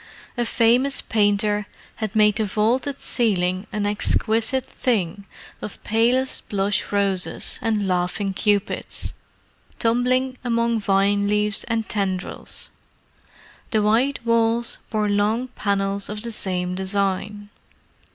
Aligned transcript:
A 0.35 0.45
famous 0.45 0.99
painter 0.99 1.67
had 1.97 2.15
made 2.15 2.37
the 2.37 2.43
vaulted 2.43 2.99
ceiling 2.99 3.67
an 3.71 3.85
exquisite 3.85 4.65
thing 4.65 5.25
of 5.61 5.83
palest 5.83 6.49
blush 6.49 6.91
roses 6.91 7.59
and 7.61 7.87
laughing 7.87 8.33
Cupids, 8.33 9.13
tumbling 9.77 10.39
among 10.43 10.79
vine 10.79 11.27
leaves 11.27 11.63
and 11.65 11.87
tendrils. 11.87 12.71
The 13.69 13.83
white 13.83 14.17
walls 14.25 14.79
bore 14.89 15.07
long 15.07 15.49
panels 15.49 16.09
of 16.09 16.23
the 16.23 16.31
same 16.31 16.73
design. 16.73 17.49